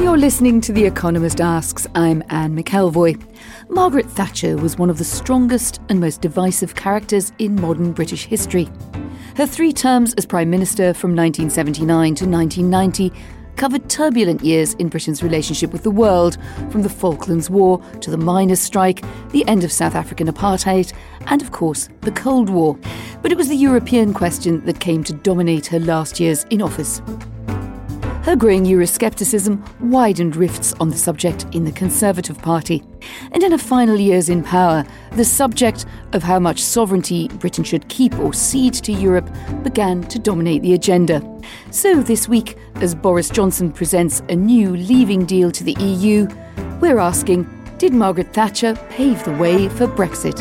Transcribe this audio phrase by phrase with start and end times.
[0.00, 1.86] You're listening to The Economist Asks.
[1.94, 3.22] I'm Anne McElvoy.
[3.68, 8.70] Margaret Thatcher was one of the strongest and most divisive characters in modern British history.
[9.36, 13.12] Her three terms as Prime Minister from 1979 to 1990
[13.56, 16.38] covered turbulent years in Britain's relationship with the world,
[16.70, 20.94] from the Falklands War to the miners' strike, the end of South African apartheid,
[21.26, 22.76] and of course, the Cold War.
[23.20, 27.02] But it was the European question that came to dominate her last years in office.
[28.22, 32.82] Her growing Euroscepticism widened rifts on the subject in the Conservative Party.
[33.32, 37.88] And in her final years in power, the subject of how much sovereignty Britain should
[37.88, 39.28] keep or cede to Europe
[39.62, 41.22] began to dominate the agenda.
[41.70, 46.28] So this week, as Boris Johnson presents a new leaving deal to the EU,
[46.78, 47.48] we're asking
[47.78, 50.38] Did Margaret Thatcher pave the way for Brexit?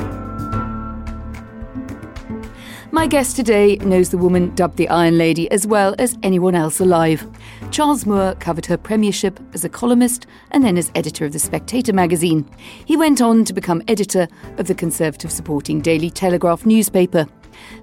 [2.92, 6.82] My guest today knows the woman dubbed the Iron Lady as well as anyone else
[6.82, 7.26] alive.
[7.72, 11.94] Charles Moore covered her premiership as a columnist and then as editor of The Spectator
[11.94, 12.50] magazine.
[12.86, 17.28] He went on to become editor of the Conservative supporting Daily Telegraph newspaper.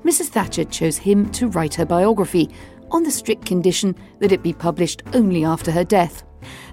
[0.03, 0.27] Mrs.
[0.29, 2.51] Thatcher chose him to write her biography,
[2.91, 6.25] on the strict condition that it be published only after her death.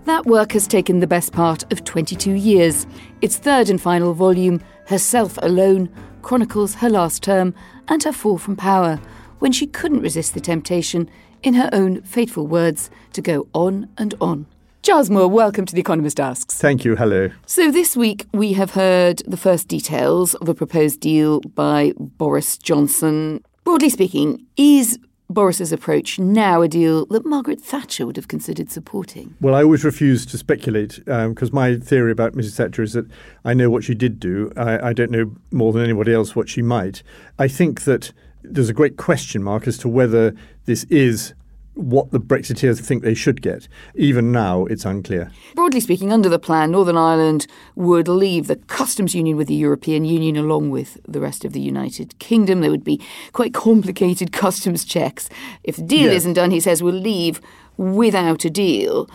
[0.06, 2.86] That work has taken the best part of 22 years.
[3.22, 5.90] Its third and final volume, Herself Alone,
[6.22, 7.54] chronicles her last term
[7.88, 9.00] and her fall from power
[9.44, 11.10] when she couldn't resist the temptation,
[11.44, 14.48] in her own fateful words, to go on and on.
[14.82, 16.58] Charles Moore, welcome to The Economist Asks.
[16.58, 16.96] Thank you.
[16.96, 17.30] Hello.
[17.46, 22.58] So, this week we have heard the first details of a proposed deal by Boris
[22.58, 23.44] Johnson.
[23.64, 25.00] Broadly speaking, is
[25.30, 29.36] Boris's approach now a deal that Margaret Thatcher would have considered supporting?
[29.42, 32.56] Well, I always refuse to speculate because um, my theory about Mrs.
[32.56, 33.06] Thatcher is that
[33.46, 34.52] I know what she did do.
[34.58, 37.04] I, I don't know more than anybody else what she might.
[37.40, 38.12] I think that
[38.44, 41.34] there's a great question mark as to whether this is
[41.76, 43.68] what the Brexiteers think they should get.
[43.96, 45.32] Even now, it's unclear.
[45.56, 50.06] Broadly speaking, under the plan, Northern Ireland would leave the customs union with the European
[50.06, 52.62] Union along with the rest of the United Kingdom.
[52.62, 53.02] There would be
[53.32, 55.30] quite complicated customs checks.
[55.64, 56.18] If the deal yeah.
[56.18, 57.42] isn't done, he says we'll leave
[57.78, 59.10] without a deal.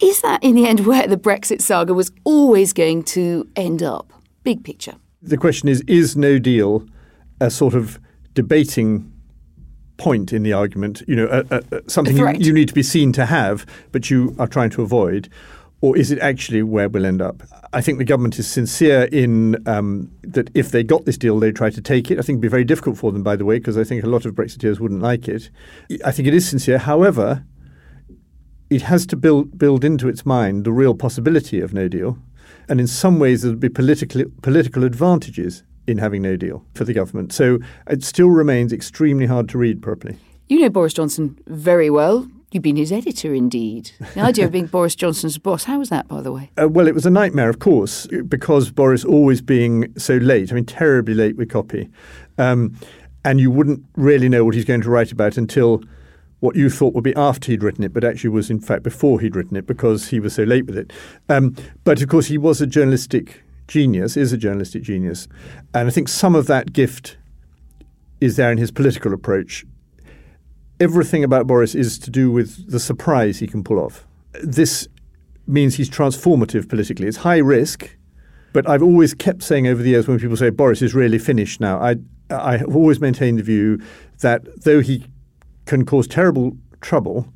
[0.00, 4.12] Is that, in the end, where the Brexit saga was always going to end up?
[4.42, 4.94] Big picture.
[5.22, 6.86] The question is is no deal
[7.40, 7.98] a sort of
[8.34, 9.12] debating
[10.00, 13.12] point in the argument, you know, uh, uh, something you, you, need to be seen
[13.12, 15.28] to have, but you are trying to avoid?
[15.82, 17.42] Or is it actually where we'll end up?
[17.72, 21.54] I think the government is sincere in um, that if they got this deal, they'd
[21.54, 22.18] try to take it.
[22.18, 24.08] I think it'd be very difficult for them, by the way, because I think a
[24.08, 25.50] lot of Brexiteers wouldn't like it.
[26.04, 26.78] I think it is sincere.
[26.78, 27.44] However,
[28.68, 32.18] it has to build build into its mind the real possibility of no deal.
[32.68, 36.92] And in some ways, there'll be political political advantages in having no deal for the
[36.92, 37.32] government.
[37.32, 37.58] So
[37.88, 40.16] it still remains extremely hard to read properly.
[40.48, 42.28] You know Boris Johnson very well.
[42.52, 43.92] You've been his editor, indeed.
[44.14, 46.50] The idea of being Boris Johnson's boss, how was that, by the way?
[46.60, 50.56] Uh, well, it was a nightmare, of course, because Boris always being so late, I
[50.56, 51.88] mean, terribly late with copy.
[52.38, 52.76] Um,
[53.24, 55.84] and you wouldn't really know what he's going to write about until
[56.40, 59.20] what you thought would be after he'd written it, but actually was, in fact, before
[59.20, 60.92] he'd written it because he was so late with it.
[61.28, 61.54] Um,
[61.84, 65.28] but, of course, he was a journalistic genius, is a journalistic genius.
[65.72, 67.16] And I think some of that gift
[68.20, 69.64] is there in his political approach.
[70.78, 74.06] Everything about Boris is to do with the surprise he can pull off.
[74.42, 74.88] This
[75.46, 77.06] means he's transformative politically.
[77.06, 77.96] It's high risk,
[78.52, 81.60] but I've always kept saying over the years when people say Boris is really finished
[81.60, 81.96] now, I,
[82.30, 83.80] I have always maintained the view
[84.20, 85.06] that though he
[85.66, 87.32] can cause terrible trouble,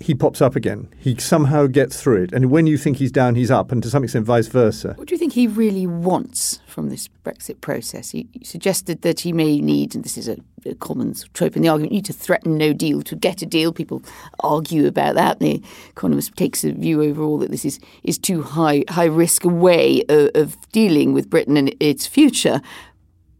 [0.00, 0.88] he pops up again.
[0.98, 2.32] He somehow gets through it.
[2.32, 4.94] And when you think he's down, he's up, and to some extent, vice versa.
[4.96, 8.10] What do you think he really wants from this Brexit process?
[8.10, 11.68] He, suggested that he may need, and this is a, a, common trope in the
[11.68, 13.74] argument, you need to threaten no deal to get a deal.
[13.74, 14.02] People
[14.40, 15.38] argue about that.
[15.38, 19.48] The Economist takes a view overall that this is, is too high, high risk a
[19.48, 22.62] way of, of dealing with Britain and its future.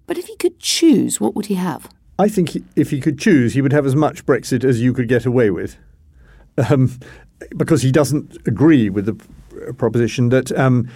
[0.07, 1.89] But if he could choose, what would he have?
[2.19, 5.09] I think if he could choose, he would have as much Brexit as you could
[5.09, 5.79] get away with
[6.57, 6.99] um,
[7.57, 10.89] because he doesn't agree with the proposition that um,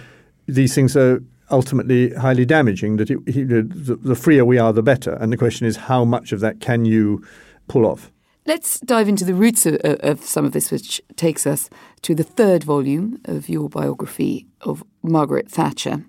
[0.47, 1.21] these things are
[1.51, 2.97] ultimately highly damaging.
[2.97, 3.63] That it, he, the,
[4.01, 5.13] the freer we are, the better.
[5.13, 7.25] And the question is, how much of that can you
[7.67, 8.11] pull off?
[8.47, 11.67] Let's dive into the roots of, of, some of this, which takes us
[12.03, 16.05] to the third volume of your biography of Margaret Thatcher.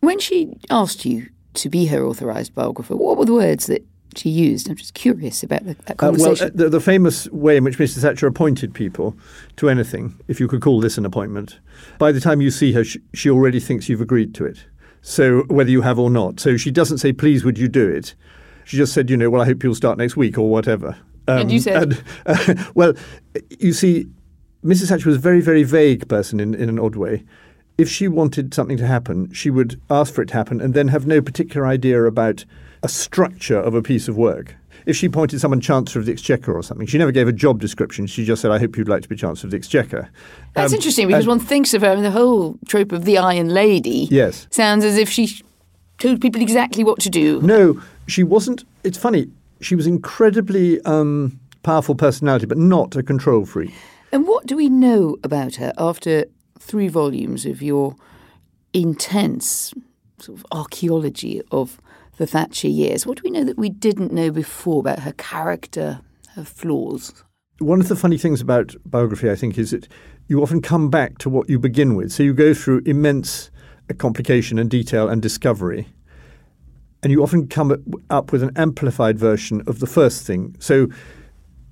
[0.00, 3.86] When she asked you to be her authorised biographer, what were the words that
[4.18, 4.68] she used?
[4.68, 6.30] I'm just curious about the, that conversation.
[6.30, 8.02] Uh, well, uh, the, the, famous way in which Mrs.
[8.02, 9.16] Thatcher appointed people
[9.56, 11.58] to anything, if you could call this an appointment,
[11.98, 14.64] by the time you see her, she, she already thinks you've agreed to it.
[15.02, 16.40] So whether you have or not.
[16.40, 18.14] So she doesn't say, please, would you do it?
[18.64, 20.96] She just said, you know, well, I hope you'll start next week or whatever.
[21.28, 22.94] Um, and you said, and, uh, well,
[23.58, 24.06] you see,
[24.64, 24.88] Mrs.
[24.88, 27.24] Thatcher was a very, very vague person in, in an odd way.
[27.78, 30.88] If she wanted something to happen, she would ask for it to happen and then
[30.88, 32.44] have no particular idea about
[32.82, 34.56] a structure of a piece of work.
[34.84, 37.60] If she appointed someone Chancellor of the Exchequer or something, she never gave a job
[37.60, 38.06] description.
[38.08, 40.10] She just said, I hope you'd like to be Chancellor of the Exchequer.
[40.54, 43.18] That's um, interesting because one thinks of her, I mean, the whole trope of the
[43.18, 44.48] Iron Lady yes.
[44.50, 45.40] sounds as if she
[45.98, 47.40] told people exactly what to do.
[47.42, 48.64] No, she wasn't.
[48.82, 49.28] It's funny
[49.62, 53.72] she was incredibly um, powerful personality, but not a control freak.
[54.10, 56.26] And what do we know about her after
[56.58, 57.96] three volumes of your
[58.72, 59.72] intense
[60.18, 61.80] sort of archaeology of
[62.16, 63.06] the Thatcher years?
[63.06, 66.00] What do we know that we didn't know before about her character,
[66.34, 67.24] her flaws?
[67.58, 69.88] One of the funny things about biography, I think, is that
[70.28, 72.12] you often come back to what you begin with.
[72.12, 73.50] So you go through immense
[73.98, 75.86] complication and detail and discovery
[77.02, 80.54] and you often come up with an amplified version of the first thing.
[80.60, 80.88] So,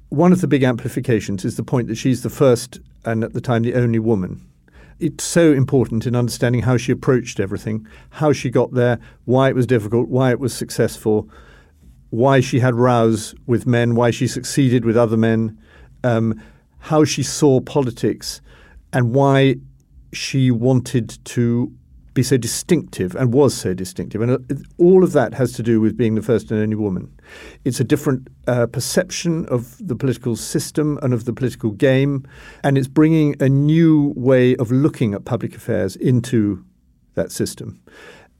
[0.08, 3.40] one of the big amplifications is the point that she's the first and at the
[3.40, 4.44] time the only woman.
[5.00, 9.54] It's so important in understanding how she approached everything, how she got there, why it
[9.54, 11.26] was difficult, why it was successful,
[12.10, 15.58] why she had rows with men, why she succeeded with other men,
[16.04, 16.40] um,
[16.80, 18.42] how she saw politics,
[18.92, 19.56] and why
[20.12, 21.72] she wanted to
[22.14, 24.20] be so distinctive and was so distinctive.
[24.20, 27.12] And uh, all of that has to do with being the first and only woman.
[27.64, 32.26] It's a different uh, perception of the political system and of the political game,
[32.64, 36.64] and it's bringing a new way of looking at public affairs into
[37.14, 37.80] that system.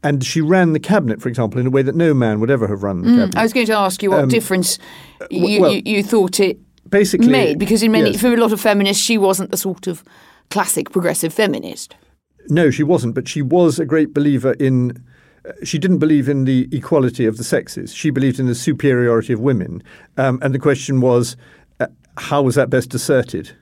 [0.03, 2.67] And she ran the cabinet, for example, in a way that no man would ever
[2.67, 3.37] have run the mm, cabinet.
[3.37, 4.79] I was going to ask you what um, difference
[5.31, 6.59] you, well, you, you, thought it
[6.89, 8.21] basically made, because in many, yes.
[8.21, 10.03] for a lot of feminists, she wasn't the sort of
[10.49, 11.95] classic progressive feminist.
[12.49, 15.03] No, she wasn't, but she was a great believer in.
[15.45, 17.95] Uh, she didn't believe in the equality of the sexes.
[17.95, 19.83] She believed in the superiority of women.
[20.17, 21.37] Um, and the question was,
[21.81, 21.87] uh,
[22.19, 23.57] how was that best asserted?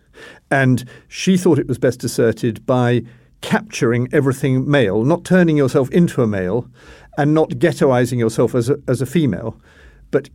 [0.50, 3.02] And she thought it was best asserted by
[3.40, 6.68] capturing everything male, not turning yourself into a male
[7.16, 9.60] and not ghettoizing yourself as a, as a female,
[10.10, 10.28] but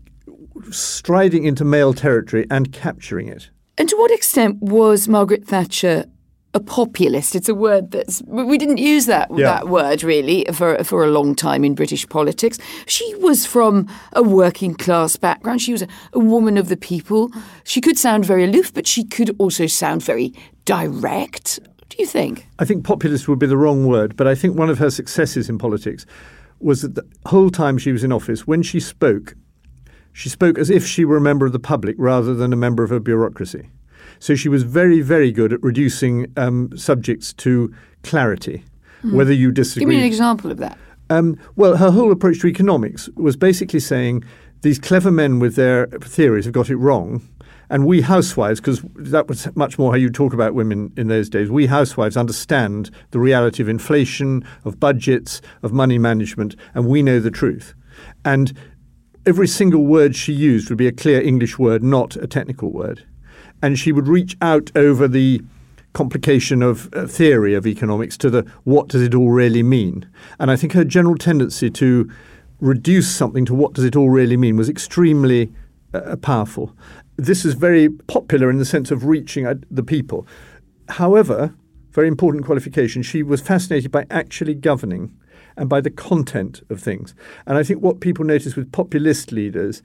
[0.72, 3.50] striding into male territory and capturing it.
[3.78, 6.06] And to what extent was Margaret Thatcher
[6.53, 7.35] a populist.
[7.35, 9.45] It's a word that's we didn't use that yeah.
[9.45, 12.59] that word really for for a long time in British politics.
[12.85, 15.61] She was from a working class background.
[15.61, 17.31] She was a, a woman of the people.
[17.63, 20.33] She could sound very aloof, but she could also sound very
[20.65, 21.59] direct.
[21.89, 22.47] Do you think?
[22.59, 25.50] I think populist would be the wrong word, but I think one of her successes
[25.50, 26.05] in politics
[26.59, 29.35] was that the whole time she was in office, when she spoke,
[30.11, 32.83] she spoke as if she were a member of the public rather than a member
[32.83, 33.69] of a bureaucracy.
[34.24, 37.74] So she was very, very good at reducing um, subjects to
[38.04, 38.64] clarity,
[39.04, 39.12] mm.
[39.12, 39.81] whether you disagree.
[39.81, 40.78] Give me an example of that.
[41.10, 44.24] Um, well, her whole approach to economics was basically saying
[44.62, 47.22] these clever men with their theories have got it wrong.
[47.70, 51.30] And we housewives, because that was much more how you talk about women in those
[51.30, 57.03] days, we housewives understand the reality of inflation, of budgets, of money management, and we
[57.03, 57.74] know the truth.
[58.24, 58.58] And
[59.25, 63.03] every single word she used would be a clear English word, not a technical word
[63.63, 65.41] and she would reach out over the
[65.93, 70.08] complication of uh, theory of economics to the what does it all really mean.
[70.38, 72.12] And I think her general tendency to
[72.60, 75.51] reduce something to what does it all really mean was extremely
[75.93, 76.75] uh, powerful.
[77.15, 80.27] This is very popular in the sense of reaching the people.
[80.89, 81.55] However,
[81.91, 85.15] very important qualification, she was fascinated by actually governing
[85.55, 87.13] and by the content of things.
[87.46, 89.84] And I think what people notice with populist leaders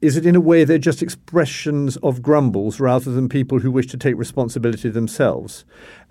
[0.00, 3.86] is it in a way they're just expressions of grumbles rather than people who wish
[3.88, 5.64] to take responsibility themselves?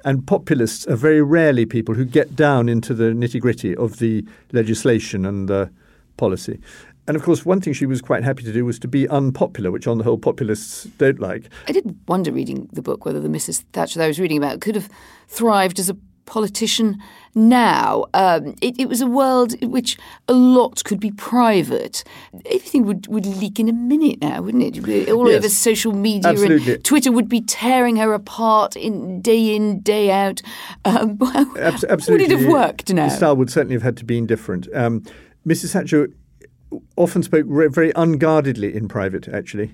[0.05, 4.25] And populists are very rarely people who get down into the nitty gritty of the
[4.51, 5.71] legislation and the
[6.17, 6.59] policy.
[7.07, 9.71] And of course, one thing she was quite happy to do was to be unpopular,
[9.71, 11.49] which on the whole populists don't like.
[11.67, 13.63] I did wonder reading the book whether the Mrs.
[13.73, 14.89] Thatcher that I was reading about could have
[15.27, 15.97] thrived as a
[16.29, 17.01] politician
[17.33, 18.05] now.
[18.13, 22.03] Um, it, it, was a world in which a lot could be private.
[22.45, 25.09] Everything would, would leak in a minute now, wouldn't it?
[25.09, 26.73] All yes, over social media absolutely.
[26.75, 30.41] and Twitter would be tearing her apart in day in, day out.
[30.85, 31.17] Um,
[31.57, 32.13] absolutely.
[32.13, 33.09] Would it have worked now?
[33.09, 34.67] The style would certainly have had to be different.
[34.73, 35.03] Um,
[35.47, 35.73] Mrs.
[35.73, 36.09] Thatcher
[36.95, 39.71] often spoke very unguardedly in private, actually.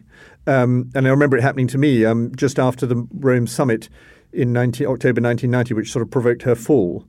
[0.47, 3.89] Um, and I remember it happening to me um, just after the Rome summit
[4.35, 7.05] in 19, October 1990, which sort of provoked her fall.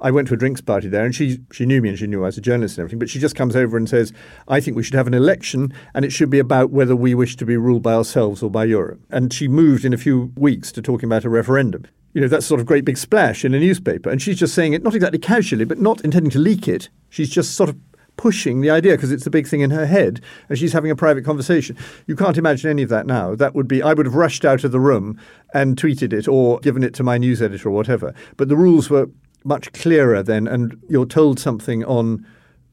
[0.00, 2.24] I went to a drinks party there, and she she knew me and she knew
[2.24, 2.98] I was a journalist and everything.
[2.98, 4.12] But she just comes over and says,
[4.48, 7.36] "I think we should have an election, and it should be about whether we wish
[7.36, 10.72] to be ruled by ourselves or by Europe." And she moved in a few weeks
[10.72, 11.84] to talking about a referendum.
[12.14, 14.72] You know, that's sort of great big splash in a newspaper, and she's just saying
[14.72, 16.88] it not exactly casually, but not intending to leak it.
[17.08, 17.76] She's just sort of
[18.16, 20.96] pushing the idea because it's the big thing in her head and she's having a
[20.96, 21.76] private conversation.
[22.06, 23.34] You can't imagine any of that now.
[23.34, 25.18] That would be, I would have rushed out of the room
[25.54, 28.14] and tweeted it or given it to my news editor or whatever.
[28.36, 29.08] But the rules were
[29.44, 32.26] much clearer then and you're told something on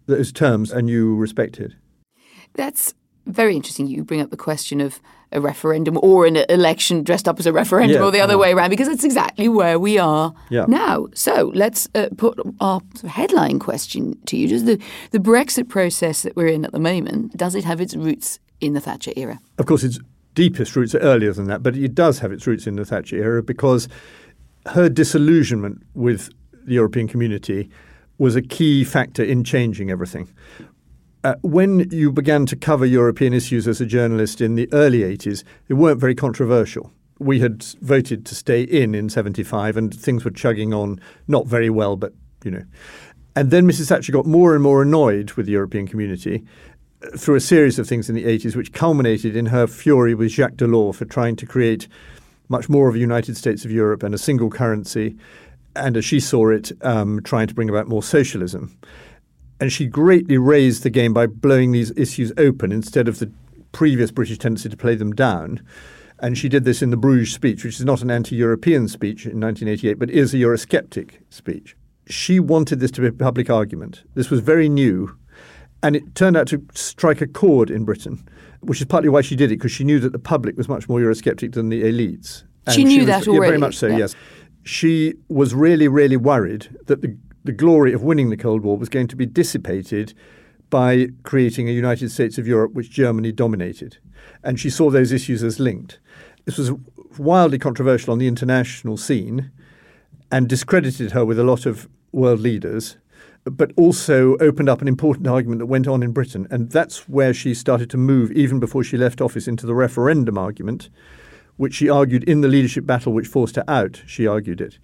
[0.06, 1.74] those terms and you respect it.
[2.54, 2.94] That's
[3.26, 3.88] very interesting.
[3.88, 5.00] You bring up the question of
[5.32, 8.40] a referendum or an election dressed up as a referendum yeah, or the other yeah.
[8.40, 10.66] way around because that's exactly where we are yeah.
[10.68, 11.08] now.
[11.14, 14.48] So let's uh, put our headline question to you.
[14.48, 14.82] Does the,
[15.12, 18.74] the Brexit process that we're in at the moment, does it have its roots in
[18.74, 19.40] the Thatcher era?
[19.58, 20.00] Of course, its
[20.34, 23.18] deepest roots are earlier than that, but it does have its roots in the Thatcher
[23.18, 23.88] era because
[24.68, 26.30] her disillusionment with
[26.66, 27.70] the European community
[28.18, 30.30] was a key factor in changing everything.
[31.24, 35.44] Uh, when you began to cover European issues as a journalist in the early 80s,
[35.68, 36.94] they weren't very controversial.
[37.20, 41.70] We had voted to stay in in 75 and things were chugging on, not very
[41.70, 42.14] well, but,
[42.46, 42.64] you know.
[43.36, 43.90] And then Mrs.
[43.90, 46.46] Thatcher got more and more annoyed with the European community
[47.04, 50.32] uh, through a series of things in the 80s, which culminated in her fury with
[50.32, 51.90] Jacques Delors for trying to create
[52.48, 55.18] much more of a United States of Europe and a single currency,
[55.76, 58.76] and as she saw it, um, trying to bring about more socialism.
[59.60, 63.32] And she greatly raised the game by blowing these issues open instead of the
[63.72, 65.62] previous British tendency to play them down.
[66.20, 69.26] And she did this in the Bruges speech, which is not an anti European speech
[69.26, 71.76] in 1988, but is a Eurosceptic speech.
[72.08, 74.04] She wanted this to be a public argument.
[74.16, 75.16] This was very new.
[75.82, 78.22] And it turned out to strike a chord in Britain,
[78.60, 80.90] which is partly why she did it, because she knew that the public was much
[80.90, 82.44] more Eurosceptic than the elites.
[82.66, 83.44] And she knew she was, that already.
[83.44, 83.98] Yeah, very much so, yeah.
[83.98, 84.16] yes.
[84.64, 88.90] She was really, really worried that the the glory of winning the Cold War was
[88.90, 90.14] going to be dissipated
[90.70, 93.98] by creating a United States of Europe which Germany dominated.
[94.44, 96.00] And she saw those issues as linked.
[96.46, 96.72] This was
[97.18, 99.52] wildly controversial on the international scene
[100.32, 102.98] and discredited her with a lot of world leaders,
[103.46, 106.48] but also opened up an important argument that went on in Britain.
[106.52, 110.38] And that's where she started to move, even before she left office, into the referendum
[110.38, 110.90] argument,
[111.58, 114.02] which she argued in the leadership battle which forced her out.
[114.06, 114.78] She argued it.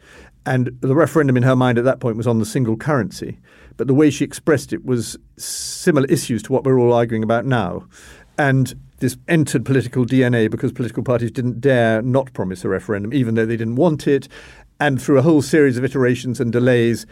[0.46, 3.40] And the referendum in her mind at that point was on the single currency.
[3.78, 7.46] But the way she expressed it was similar issues to what we're all arguing about
[7.46, 7.88] now.
[8.38, 13.36] And this entered political DNA because political parties didn't dare not promise a referendum, even
[13.36, 14.28] though they didn't want it.
[14.80, 17.06] And through a whole series of iterations and delays,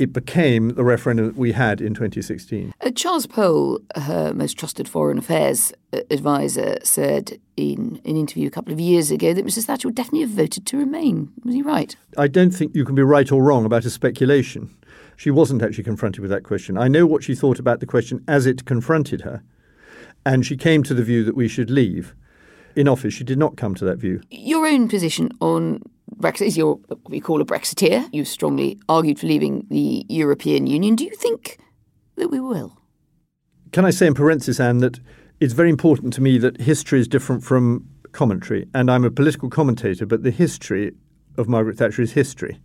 [0.00, 2.72] it became the referendum that we had in 2016.
[2.80, 8.50] Uh, Charles Powell, her most trusted foreign affairs uh, advisor, said in an interview a
[8.50, 9.66] couple of years ago that Mrs.
[9.66, 11.30] Thatcher would definitely have voted to remain.
[11.44, 11.94] Was he right?
[12.16, 14.74] I don't think you can be right or wrong about a speculation.
[15.16, 16.78] She wasn't actually confronted with that question.
[16.78, 19.42] I know what she thought about the question as it confronted her,
[20.24, 22.14] and she came to the view that we should leave.
[22.74, 24.22] In office, she did not come to that view.
[24.30, 25.82] Your own position on
[26.16, 28.08] Brexit is you're what we call a Brexiteer.
[28.12, 30.96] You strongly argued for leaving the European Union.
[30.96, 31.58] Do you think
[32.16, 32.76] that we will?
[33.72, 35.00] Can I say in parenthesis, Anne, that
[35.38, 38.68] it's very important to me that history is different from commentary.
[38.74, 40.92] And I'm a political commentator, but the history
[41.36, 42.60] of Margaret Thatcher is history.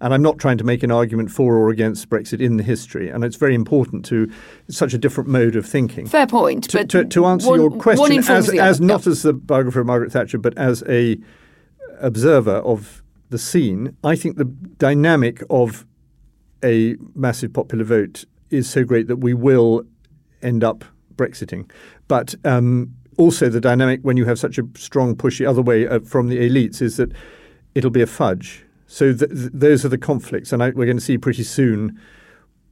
[0.00, 3.08] And I'm not trying to make an argument for or against Brexit in the history.
[3.08, 4.30] And it's very important to
[4.68, 6.06] such a different mode of thinking.
[6.06, 6.64] Fair point.
[6.70, 10.12] To, to, to answer one, your question, as, as not as the biographer of Margaret
[10.12, 11.18] Thatcher, but as a
[12.00, 15.86] observer of the scene, I think the dynamic of
[16.64, 19.84] a massive popular vote is so great that we will
[20.42, 20.84] end up
[21.16, 21.70] Brexiting.
[22.08, 25.88] But um, also, the dynamic when you have such a strong push the other way
[25.88, 27.10] uh, from the elites is that
[27.74, 28.64] it'll be a fudge.
[28.86, 31.98] So th- th- those are the conflicts, and I, we're going to see pretty soon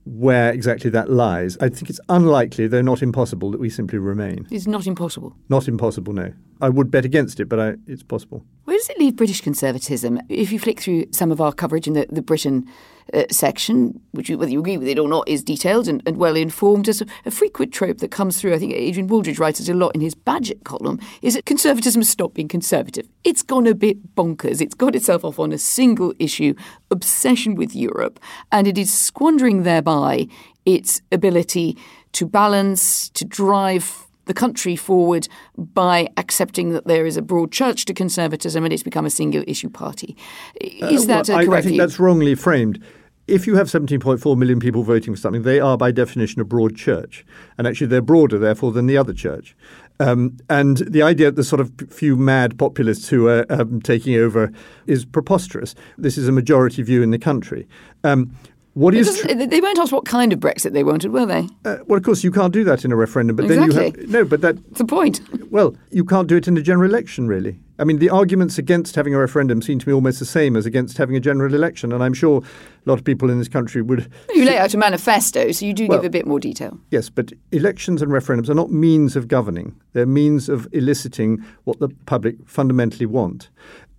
[0.04, 1.56] where exactly that lies.
[1.60, 4.46] I think it's unlikely, though not impossible, that we simply remain.
[4.50, 5.36] It's not impossible.
[5.48, 6.32] Not impossible, no.
[6.60, 8.44] I would bet against it, but I, it's possible.
[8.64, 10.20] Where does it leave British conservatism?
[10.28, 12.66] If you flick through some of our coverage in the, the Britain
[13.12, 16.36] uh, section, which, whether you agree with it or not, is detailed and, and well
[16.36, 18.54] informed, as a, a, frequent trope that comes through.
[18.54, 21.00] I think Adrian Wooldridge writes it a lot in his Bagehot column.
[21.22, 23.08] Is that conservatism has stopped being conservative?
[23.24, 24.60] It's gone a bit bonkers.
[24.60, 26.54] It's got itself off on a single issue
[26.90, 28.20] obsession with Europe,
[28.50, 30.28] and it is squandering thereby
[30.64, 31.76] its ability
[32.12, 37.84] to balance, to drive the country forward by accepting that there is a broad church
[37.86, 40.16] to conservatism and it's become a single issue party.
[40.60, 42.82] Is uh, that well, a correct I, I think that's wrongly framed.
[43.26, 46.76] If you have 17.4 million people voting for something, they are by definition a broad
[46.76, 47.24] church.
[47.56, 49.56] And actually, they're broader, therefore, than the other church.
[49.98, 54.16] Um, and the idea that the sort of few mad populists who are um, taking
[54.16, 54.52] over
[54.86, 55.74] is preposterous.
[55.96, 57.66] This is a majority view in the country.
[58.02, 58.36] Um,
[58.74, 61.48] what is tr- they won't ask what kind of Brexit they wanted, will they?
[61.64, 63.36] Uh, well, of course, you can't do that in a referendum.
[63.36, 63.74] But exactly.
[63.74, 64.24] then you have no.
[64.24, 65.20] But that's the point.
[65.50, 67.60] Well, you can't do it in a general election, really.
[67.78, 70.66] I mean, the arguments against having a referendum seem to me almost the same as
[70.66, 73.80] against having a general election, and I'm sure a lot of people in this country
[73.80, 74.10] would.
[74.34, 76.76] You lay out a manifesto, so you do well, give a bit more detail.
[76.90, 81.78] Yes, but elections and referendums are not means of governing; they're means of eliciting what
[81.78, 83.50] the public fundamentally want.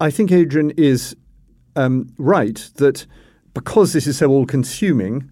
[0.01, 1.15] I think Adrian is
[1.77, 3.05] um, right that
[3.56, 5.32] because this is so all consuming,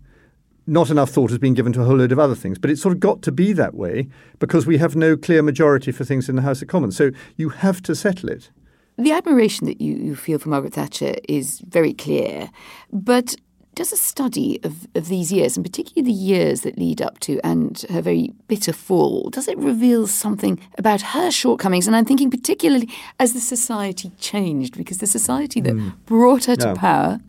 [0.66, 2.58] not enough thought has been given to a whole load of other things.
[2.58, 4.08] But it's sort of got to be that way
[4.40, 6.98] because we have no clear majority for things in the House of Commons.
[6.98, 8.50] So you have to settle it.
[8.98, 12.50] The admiration that you, you feel for Margaret Thatcher is very clear.
[12.92, 13.36] But
[13.76, 17.42] does a study of, of these years, and particularly the years that lead up to
[17.44, 21.88] and her very bitter fall, does it reveal something about her shortcomings?
[21.88, 22.88] And I'm thinking particularly
[23.20, 25.94] as the society changed, because the society that mm.
[26.06, 27.20] brought her to power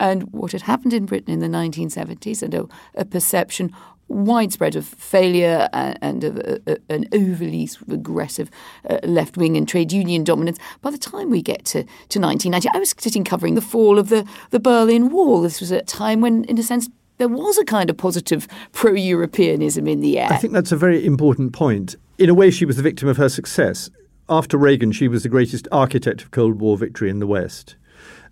[0.00, 2.66] and what had happened in Britain in the 1970s and a,
[2.96, 3.72] a perception
[4.08, 8.50] widespread of failure and, and of a, a, an overly sort of aggressive
[8.88, 10.58] uh, left wing and trade union dominance.
[10.80, 14.08] By the time we get to, to 1990, I was sitting covering the fall of
[14.08, 15.42] the, the Berlin Wall.
[15.42, 16.88] This was a time when, in a sense,
[17.18, 20.32] there was a kind of positive pro Europeanism in the air.
[20.32, 21.94] I think that's a very important point.
[22.18, 23.90] In a way, she was the victim of her success.
[24.28, 27.76] After Reagan, she was the greatest architect of Cold War victory in the West.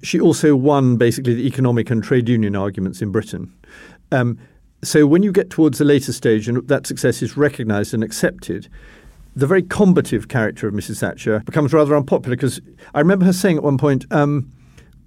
[0.03, 3.53] She also won basically the economic and trade union arguments in Britain.
[4.13, 4.39] Um,
[4.83, 8.69] so when you get towards the later stage and that success is recognised and accepted,
[9.35, 11.01] the very combative character of Mrs.
[11.01, 12.61] Thatcher becomes rather unpopular because
[12.95, 14.53] I remember her saying at one point, um,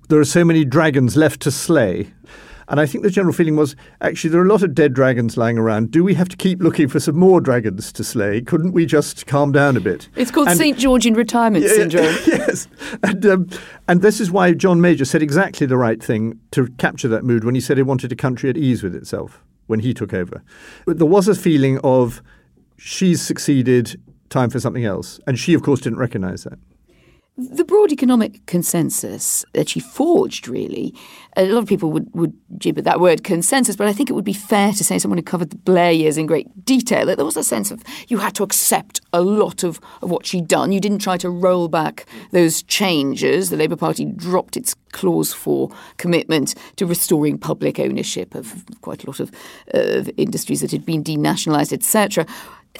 [0.09, 2.11] there are so many dragons left to slay.
[2.71, 5.35] And I think the general feeling was actually there are a lot of dead dragons
[5.35, 5.91] lying around.
[5.91, 8.39] Do we have to keep looking for some more dragons to slay?
[8.39, 10.07] Couldn't we just calm down a bit?
[10.15, 10.77] It's called St.
[10.77, 12.05] Georgian retirement yeah, syndrome.
[12.25, 12.69] yes.
[13.03, 13.49] And, um,
[13.89, 17.43] and this is why John Major said exactly the right thing to capture that mood
[17.43, 20.41] when he said he wanted a country at ease with itself when he took over.
[20.85, 22.21] But there was a feeling of
[22.77, 25.19] she's succeeded, time for something else.
[25.27, 26.57] And she, of course, didn't recognize that.
[27.49, 30.93] The broad economic consensus that she forged, really,
[31.35, 34.13] a lot of people would, would jib at that word consensus, but I think it
[34.13, 37.15] would be fair to say, someone who covered the Blair years in great detail, that
[37.15, 40.47] there was a sense of you had to accept a lot of, of what she'd
[40.47, 40.71] done.
[40.71, 43.49] You didn't try to roll back those changes.
[43.49, 49.07] The Labour Party dropped its Clause Four commitment to restoring public ownership of quite a
[49.07, 49.31] lot of,
[49.69, 52.27] of industries that had been denationalised, etc.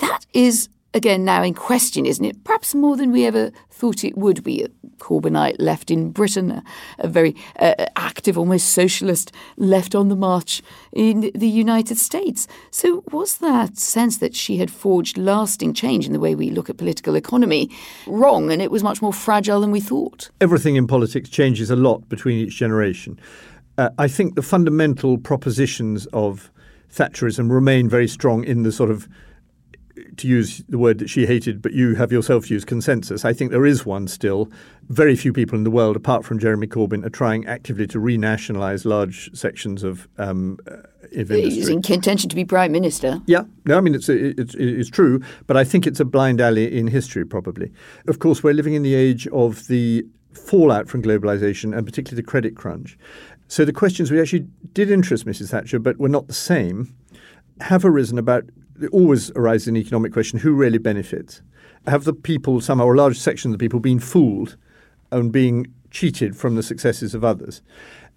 [0.02, 2.44] That is again now in question, isn't it?
[2.44, 4.68] Perhaps more than we ever thought it would be.
[4.98, 6.64] Corbynite left in Britain, a,
[7.00, 12.48] a very uh, active, almost socialist left on the march in the United States.
[12.70, 16.70] So, was that sense that she had forged lasting change in the way we look
[16.70, 17.72] at political economy
[18.06, 20.30] wrong, and it was much more fragile than we thought?
[20.40, 23.20] Everything in politics changes a lot between each generation.
[23.80, 26.52] Uh, I think the fundamental propositions of
[26.94, 29.08] Thatcherism remain very strong in the sort of
[30.18, 33.26] to use the word that she hated, but you have yourself used consensus.
[33.26, 34.50] I think there is one still.
[34.90, 38.86] Very few people in the world, apart from Jeremy Corbyn, are trying actively to renationalise
[38.86, 40.78] large sections of, um, uh,
[41.12, 41.50] industry.
[41.50, 43.22] He's in contention to be prime minister.
[43.26, 46.78] Yeah, no, I mean it's, it's it's true, but I think it's a blind alley
[46.78, 47.26] in history.
[47.26, 47.72] Probably,
[48.08, 52.28] of course, we're living in the age of the fallout from globalization and particularly the
[52.28, 52.98] credit crunch.
[53.48, 55.50] So the questions which actually did interest Mrs.
[55.50, 56.96] Thatcher, but were not the same,
[57.60, 58.46] have arisen about
[58.90, 61.42] always arises an economic question who really benefits?
[61.88, 64.56] Have the people, somehow, or a large section of the people, been fooled
[65.12, 67.62] and being cheated from the successes of others?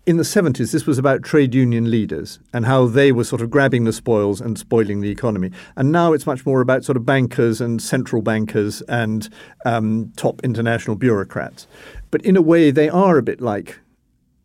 [0.06, 3.48] In the 70s, this was about trade union leaders and how they were sort of
[3.48, 5.50] grabbing the spoils and spoiling the economy.
[5.76, 9.30] And now it's much more about sort of bankers and central bankers and
[9.64, 11.66] um, top international bureaucrats.
[12.10, 13.78] But in a way, they are a bit like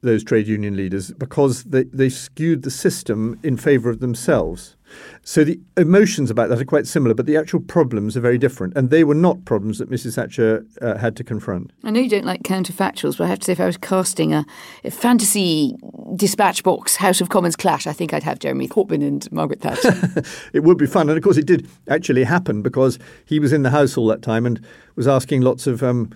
[0.02, 4.76] those trade union leaders because they, they skewed the system in favour of themselves.
[5.24, 8.76] So the emotions about that are quite similar, but the actual problems are very different.
[8.76, 10.16] And they were not problems that Mrs.
[10.16, 11.72] Thatcher uh, had to confront.
[11.84, 14.34] I know you don't like counterfactuals, but I have to say, if I was casting
[14.34, 14.46] a,
[14.84, 15.76] a fantasy
[16.16, 20.24] dispatch box House of Commons clash, I think I'd have Jeremy Corbyn and Margaret Thatcher.
[20.54, 21.10] it would be fun.
[21.10, 24.22] And of course, it did actually happen because he was in the House all that
[24.22, 26.12] time and was asking lots of um,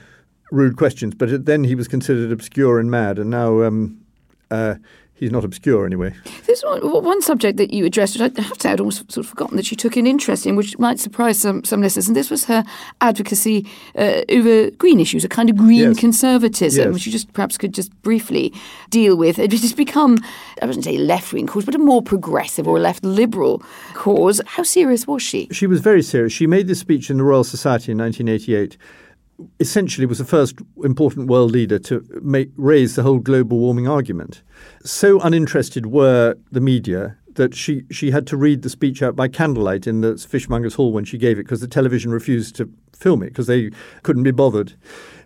[0.52, 1.14] rude questions.
[1.16, 3.20] But then he was considered obscure and mad.
[3.20, 3.64] And now.
[3.64, 4.00] Um,
[4.52, 4.76] uh,
[5.16, 6.14] he's not obscure anyway.
[6.46, 9.26] There's one, one, subject that you addressed, which I have to say I'd almost sort
[9.26, 12.16] of forgotten that she took an interest in, which might surprise some, some listeners, and
[12.16, 12.64] this was her
[13.02, 13.66] advocacy
[13.98, 16.00] uh, over green issues, a kind of green yes.
[16.00, 16.94] conservatism, yes.
[16.94, 18.54] which you just perhaps could just briefly
[18.90, 19.40] deal with.
[19.40, 20.18] It has become,
[20.62, 24.42] I wouldn't say left-wing cause, but a more progressive or left liberal cause.
[24.46, 25.48] How serious was she?
[25.52, 26.34] She was very serious.
[26.34, 28.78] She made this speech in the Royal Society in 1988
[29.60, 34.42] essentially was the first important world leader to make, raise the whole global warming argument.
[34.84, 39.28] So uninterested were the media that she, she had to read the speech out by
[39.28, 43.24] candlelight in the fishmonger's hall when she gave it because the television refused to film
[43.24, 43.72] it because they
[44.04, 44.74] couldn't be bothered.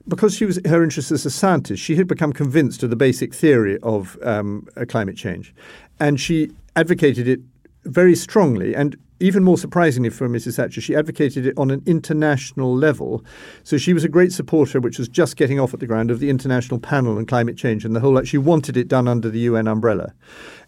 [0.07, 3.33] Because she was her interest as a scientist, she had become convinced of the basic
[3.33, 5.53] theory of um, climate change,
[5.99, 7.41] and she advocated it
[7.83, 8.73] very strongly.
[8.73, 10.57] And even more surprisingly for Mrs.
[10.57, 13.23] Thatcher, she advocated it on an international level.
[13.63, 16.19] So she was a great supporter, which was just getting off at the ground, of
[16.19, 18.21] the International Panel on Climate Change and the whole.
[18.23, 20.13] She wanted it done under the UN umbrella.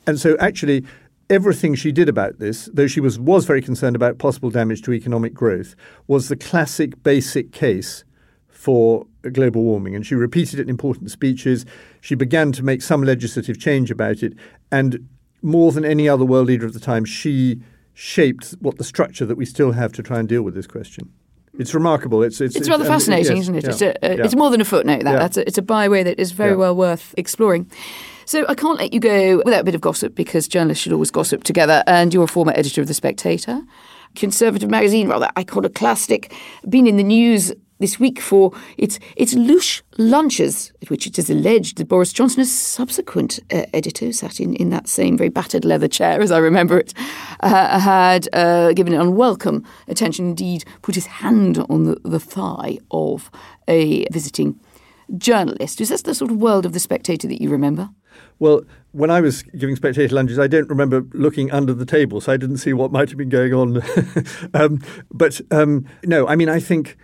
[0.07, 0.85] And so actually,
[1.29, 4.93] everything she did about this, though she was, was very concerned about possible damage to
[4.93, 5.75] economic growth,
[6.07, 8.03] was the classic basic case
[8.47, 9.95] for global warming.
[9.95, 11.65] And she repeated it in important speeches.
[12.01, 14.33] She began to make some legislative change about it.
[14.71, 15.07] And
[15.41, 17.61] more than any other world leader of the time, she
[17.99, 21.11] shaped what the structure that we still have to try and deal with this question.
[21.57, 22.23] It's remarkable.
[22.23, 23.63] It's it's, it's rather it's, fascinating, yes, isn't it?
[23.65, 24.23] Yeah, it's, a, yeah.
[24.23, 25.03] it's more than a footnote.
[25.03, 25.19] That yeah.
[25.19, 27.69] That's a, it's a byway that is very well worth exploring.
[28.23, 31.11] So I can't let you go without a bit of gossip because journalists should always
[31.11, 31.83] gossip together.
[31.87, 33.59] And you're a former editor of the Spectator,
[34.15, 36.33] conservative magazine, rather iconoclastic,
[36.69, 41.29] been in the news this week for its its louche lunches, at which it is
[41.29, 45.65] alleged that Boris Johnson, a subsequent uh, editor, sat in, in that same very battered
[45.65, 46.93] leather chair, as I remember it,
[47.39, 53.31] uh, had uh, given unwelcome attention, indeed put his hand on the, the thigh of
[53.67, 54.59] a visiting
[55.17, 55.81] journalist.
[55.81, 57.89] Is this the sort of world of the spectator that you remember?
[58.39, 58.61] Well,
[58.91, 62.37] when I was giving spectator lunches, I don't remember looking under the table, so I
[62.37, 63.81] didn't see what might have been going on.
[64.53, 66.97] um, but um, no, I mean, I think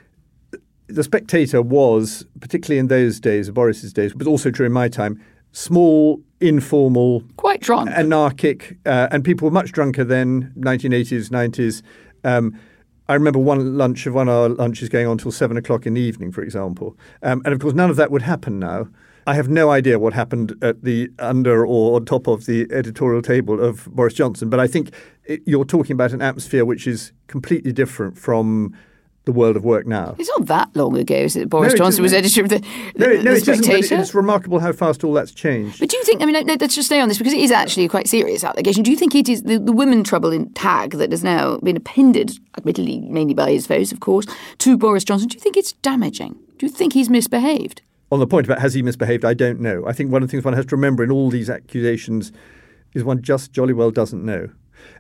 [0.88, 5.22] the Spectator was, particularly in those days, Boris's days, but also during my time,
[5.52, 11.82] small, informal, quite drunk, anarchic, uh, and people were much drunker then, 1980s, 90s.
[12.24, 12.60] Um,
[13.08, 15.94] I remember one lunch of one of our lunches going on till seven o'clock in
[15.94, 16.98] the evening, for example.
[17.22, 18.88] Um, and of course, none of that would happen now.
[19.28, 23.22] I have no idea what happened at the under or on top of the editorial
[23.22, 24.94] table of Boris Johnson, but I think
[25.24, 28.76] it, you're talking about an atmosphere which is completely different from
[29.26, 30.16] the world of work now.
[30.18, 31.50] It's not that long ago, is it?
[31.50, 32.60] Boris no, Johnson was editor of the,
[32.96, 33.96] no, the, no, the Spectator.
[33.96, 35.80] It's remarkable how fast all that's changed.
[35.80, 36.22] But do you think?
[36.22, 38.84] I mean, let's just stay on this because it is actually a quite serious allegation.
[38.84, 41.76] Do you think it is the, the women trouble in tag that has now been
[41.76, 44.26] appended, admittedly mainly by his foes, of course,
[44.60, 45.28] to Boris Johnson?
[45.28, 46.40] Do you think it's damaging?
[46.58, 47.82] Do you think he's misbehaved?
[48.12, 49.86] On the point about has he misbehaved, I don't know.
[49.88, 52.32] I think one of the things one has to remember in all these accusations
[52.94, 54.50] is one just jolly well doesn't know.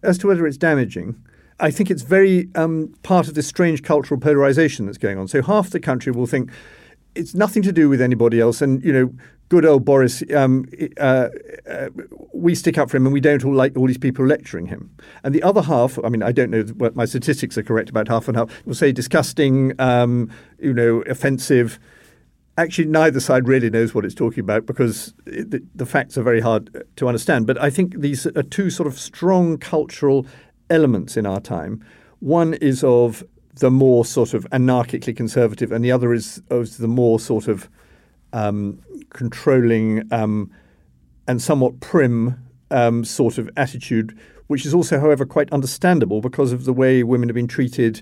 [0.01, 1.15] As to whether it's damaging,
[1.59, 5.27] I think it's very um, part of this strange cultural polarization that's going on.
[5.27, 6.51] So half the country will think
[7.15, 9.13] it's nothing to do with anybody else, and you know,
[9.49, 10.65] good old Boris, um,
[10.99, 11.29] uh,
[11.69, 11.89] uh,
[12.33, 14.89] we stick up for him, and we don't all like all these people lecturing him.
[15.23, 18.07] And the other half, I mean, I don't know what my statistics are correct about
[18.07, 21.79] half and half, will say disgusting, um, you know, offensive.
[22.57, 26.23] Actually, neither side really knows what it's talking about because it, the, the facts are
[26.23, 27.47] very hard to understand.
[27.47, 30.25] But I think these are two sort of strong cultural
[30.69, 31.83] elements in our time.
[32.19, 33.23] One is of
[33.55, 37.69] the more sort of anarchically conservative, and the other is of the more sort of
[38.33, 38.79] um,
[39.11, 40.51] controlling um,
[41.27, 42.37] and somewhat prim
[42.71, 47.29] um, sort of attitude, which is also, however, quite understandable because of the way women
[47.29, 48.01] have been treated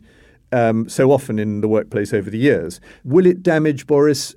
[0.52, 2.80] um, so often in the workplace over the years.
[3.04, 4.36] Will it damage Boris?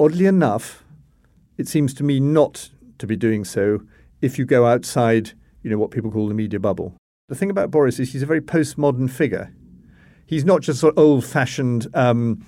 [0.00, 0.84] Oddly enough,
[1.56, 3.80] it seems to me not to be doing so
[4.22, 6.97] if you go outside, you know, what people call the media bubble.
[7.28, 9.52] The thing about Boris is he's a very postmodern figure.
[10.24, 12.44] He's not just sort of old-fashioned, um,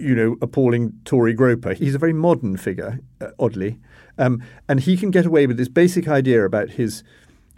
[0.00, 1.74] you know, appalling Tory groper.
[1.74, 3.78] He's a very modern figure, uh, oddly,
[4.18, 7.04] um, and he can get away with this basic idea about his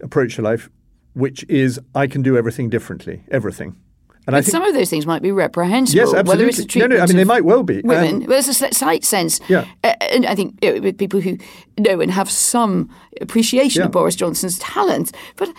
[0.02, 0.68] approach to life,
[1.14, 3.76] which is I can do everything differently, everything.
[4.26, 5.96] And I think some of those things might be reprehensible.
[5.98, 6.30] Yes, absolutely.
[6.30, 7.80] Whether it's a No, treatment no, I mean, they might well be.
[7.82, 8.14] women.
[8.14, 9.38] Um, well, there's a slight sense.
[9.48, 9.66] Yeah.
[9.84, 11.38] Uh, and I think you know, with people who
[11.78, 13.86] know and have some appreciation Yeah.
[13.86, 15.12] of Boris Johnson's talents.
[15.36, 15.50] But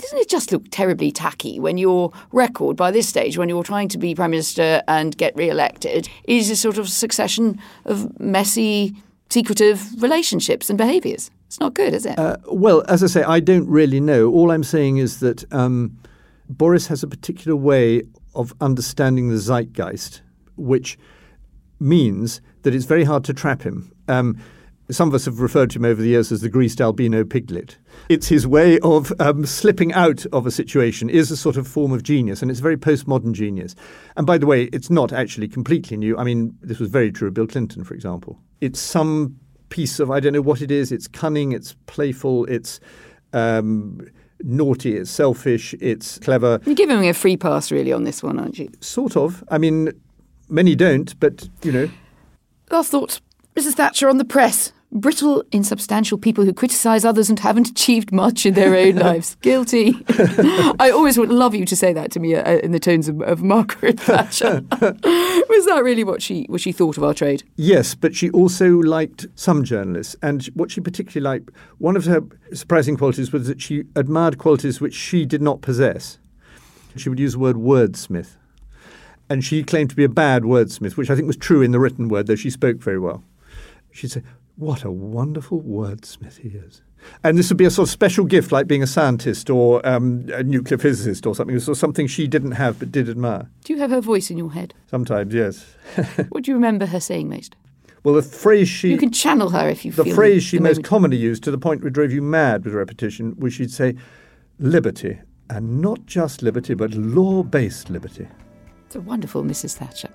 [0.00, 3.88] doesn't it just look terribly tacky when your record by this stage, when you're trying
[3.88, 8.94] to be prime minister and get re-elected, is a sort of succession of messy,
[9.30, 11.30] secretive relationships and behaviours?
[11.46, 12.18] It's not good, is it?
[12.18, 14.30] Uh, well, as I say, I don't really know.
[14.32, 15.96] All I'm saying is that um,
[16.48, 18.02] Boris has a particular way
[18.34, 20.22] of understanding the zeitgeist,
[20.56, 20.98] which
[21.80, 23.92] means that it's very hard to trap him.
[24.08, 24.38] Um,
[24.90, 27.76] some of us have referred to him over the years as the greased albino piglet.
[28.08, 31.92] It's his way of um, slipping out of a situation is a sort of form
[31.92, 33.74] of genius, and it's very postmodern genius.
[34.16, 36.16] And by the way, it's not actually completely new.
[36.16, 38.38] I mean, this was very true of Bill Clinton, for example.
[38.60, 39.36] It's some
[39.68, 40.92] piece of I don't know what it is.
[40.92, 41.50] It's cunning.
[41.52, 42.44] It's playful.
[42.46, 42.78] It's
[43.32, 44.06] um,
[44.46, 44.96] naughty.
[44.96, 45.74] It's selfish.
[45.80, 46.60] It's clever.
[46.64, 48.70] You're giving me a free pass, really, on this one, aren't you?
[48.80, 49.44] Sort of.
[49.50, 49.92] I mean,
[50.48, 51.90] many don't, but you know.
[52.70, 53.20] Last thoughts.
[53.56, 53.74] Mrs.
[53.74, 54.72] Thatcher on the press.
[54.92, 59.36] Brittle, insubstantial people who criticise others and haven't achieved much in their own lives.
[59.42, 59.94] Guilty.
[60.78, 63.20] I always would love you to say that to me uh, in the tones of,
[63.22, 64.62] of Margaret Thatcher.
[64.80, 67.42] Was that really what she what she thought of our trade?
[67.56, 72.22] Yes, but she also liked some journalists, and what she particularly liked, one of her
[72.52, 76.18] surprising qualities was that she admired qualities which she did not possess.
[76.96, 78.36] She would use the word wordsmith,
[79.28, 81.80] and she claimed to be a bad wordsmith, which I think was true in the
[81.80, 83.22] written word, though she spoke very well.
[83.92, 84.22] She'd say,
[84.56, 86.82] "What a wonderful wordsmith he is."
[87.22, 90.26] And this would be a sort of special gift, like being a scientist or um,
[90.32, 91.58] a nuclear physicist or something.
[91.60, 93.48] So something she didn't have but did admire.
[93.64, 94.74] Do you have her voice in your head?
[94.90, 95.64] Sometimes, yes.
[96.30, 97.54] What do you remember her saying most?
[98.02, 100.76] well, the phrase she You can channel her if you the phrase she the most
[100.76, 100.86] moment.
[100.86, 103.94] commonly used to the point where it drove you mad with repetition was she'd say,
[104.58, 105.18] liberty.
[105.50, 108.26] And not just liberty, but law based liberty.
[108.86, 109.74] It's a wonderful Mrs.
[109.74, 110.08] Thatcher.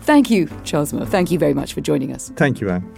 [0.00, 1.06] Thank you, Charles Moore.
[1.06, 2.32] Thank you very much for joining us.
[2.36, 2.90] Thank you, Anne.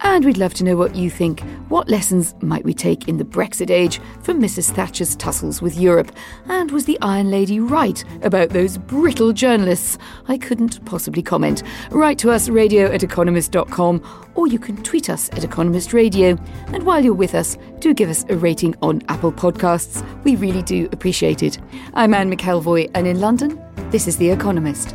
[0.00, 1.40] And we'd love to know what you think.
[1.68, 4.72] What lessons might we take in the Brexit age from Mrs.
[4.72, 6.12] Thatcher's tussles with Europe?
[6.46, 9.98] And was the Iron Lady right about those brittle journalists?
[10.28, 11.62] I couldn't possibly comment.
[11.90, 16.38] Write to us, radio at economist.com, or you can tweet us at Economist Radio.
[16.68, 20.04] And while you're with us, do give us a rating on Apple Podcasts.
[20.22, 21.58] We really do appreciate it.
[21.94, 24.94] I'm Anne McElvoy, and in London, this is The Economist.